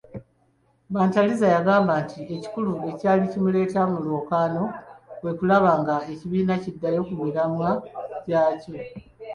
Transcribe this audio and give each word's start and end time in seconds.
Bantariza 0.93 1.47
yagamba 1.55 1.93
nti 2.03 2.17
ekikulu 2.35 2.71
ekyali 2.91 3.23
kimuleeta 3.31 3.81
mu 3.91 3.97
lwokaano 4.05 4.63
kwekulaba 5.19 5.71
nga 5.81 5.95
ekibiina 6.11 6.53
kiddayo 6.63 6.99
kumiramwa 7.07 7.69
gyaakyo. 8.27 8.77